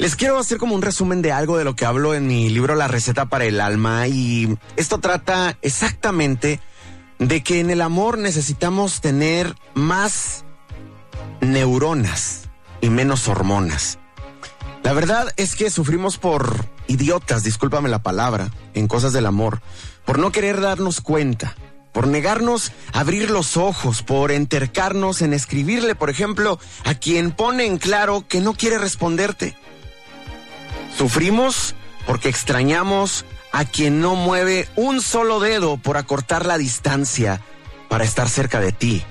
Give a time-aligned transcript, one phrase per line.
[0.00, 2.74] Les quiero hacer como un resumen de algo de lo que hablo en mi libro
[2.74, 6.58] La receta para el alma y esto trata exactamente
[7.18, 10.46] de que en el amor necesitamos tener más
[11.42, 12.48] neuronas
[12.80, 13.98] y menos hormonas.
[14.82, 19.60] La verdad es que sufrimos por idiotas, discúlpame la palabra, en cosas del amor,
[20.06, 21.56] por no querer darnos cuenta,
[21.92, 27.66] por negarnos a abrir los ojos, por entercarnos en escribirle, por ejemplo, a quien pone
[27.66, 29.58] en claro que no quiere responderte.
[30.96, 31.74] Sufrimos
[32.06, 37.40] porque extrañamos a quien no mueve un solo dedo por acortar la distancia
[37.88, 39.02] para estar cerca de ti.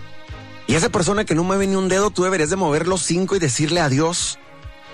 [0.67, 3.35] Y esa persona que no mueve ni un dedo, tú deberías de mover los cinco
[3.35, 4.37] y decirle adiós.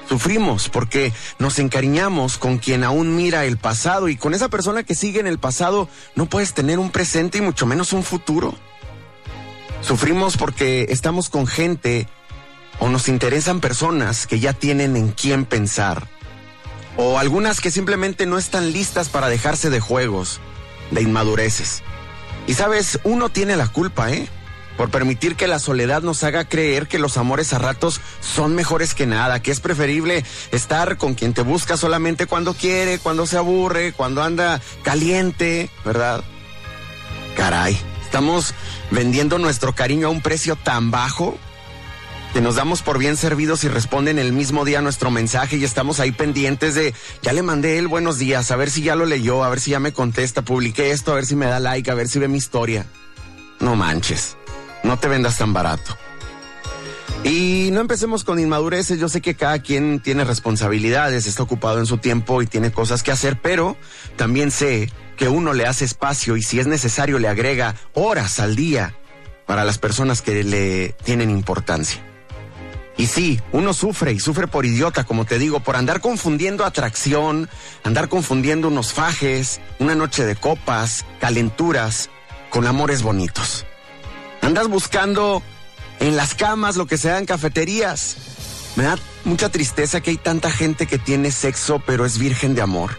[0.07, 4.93] Sufrimos porque nos encariñamos con quien aún mira el pasado y con esa persona que
[4.93, 8.53] sigue en el pasado no puedes tener un presente y mucho menos un futuro.
[9.81, 12.07] Sufrimos porque estamos con gente
[12.79, 16.07] o nos interesan personas que ya tienen en quién pensar
[16.97, 20.39] o algunas que simplemente no están listas para dejarse de juegos,
[20.91, 21.83] de inmadureces.
[22.47, 24.27] Y sabes, uno tiene la culpa, ¿eh?
[24.77, 28.93] Por permitir que la soledad nos haga creer que los amores a ratos son mejores
[28.93, 33.37] que nada, que es preferible estar con quien te busca solamente cuando quiere, cuando se
[33.37, 36.23] aburre, cuando anda caliente, ¿verdad?
[37.37, 38.53] Caray, estamos
[38.91, 41.37] vendiendo nuestro cariño a un precio tan bajo
[42.35, 46.01] que nos damos por bien servidos y responden el mismo día nuestro mensaje y estamos
[46.01, 49.45] ahí pendientes de, ya le mandé el buenos días, a ver si ya lo leyó,
[49.45, 51.93] a ver si ya me contesta, publiqué esto, a ver si me da like, a
[51.93, 52.87] ver si ve mi historia.
[53.61, 54.35] No manches,
[54.83, 55.97] no te vendas tan barato.
[57.23, 61.85] Y no empecemos con inmadureces, yo sé que cada quien tiene responsabilidades, está ocupado en
[61.85, 63.77] su tiempo y tiene cosas que hacer, pero
[64.17, 68.57] también sé que uno le hace espacio y si es necesario le agrega horas al
[68.57, 68.93] día
[69.45, 72.04] para las personas que le tienen importancia.
[72.97, 77.49] Y sí, uno sufre y sufre por idiota, como te digo, por andar confundiendo atracción,
[77.83, 82.09] andar confundiendo unos fajes, una noche de copas, calenturas,
[82.49, 83.65] con amores bonitos.
[84.41, 85.43] Andas buscando
[85.99, 88.15] en las camas lo que sea en cafeterías.
[88.77, 92.61] Me da mucha tristeza que hay tanta gente que tiene sexo pero es virgen de
[92.61, 92.91] amor.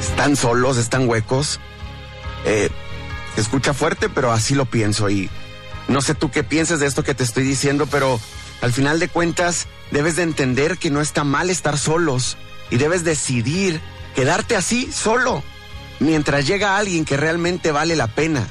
[0.00, 1.58] Están solos, están huecos.
[2.44, 2.70] Eh,
[3.36, 5.28] escucha fuerte, pero así lo pienso y
[5.88, 8.20] no sé tú qué piensas de esto que te estoy diciendo, pero
[8.64, 12.38] al final de cuentas, debes de entender que no está mal estar solos
[12.70, 13.78] y debes decidir
[14.14, 15.44] quedarte así, solo,
[16.00, 18.46] mientras llega alguien que realmente vale la pena.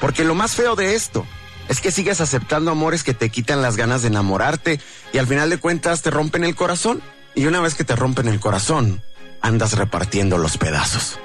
[0.00, 1.24] Porque lo más feo de esto
[1.68, 4.80] es que sigues aceptando amores que te quitan las ganas de enamorarte
[5.12, 7.00] y al final de cuentas te rompen el corazón.
[7.36, 9.00] Y una vez que te rompen el corazón,
[9.42, 11.20] andas repartiendo los pedazos.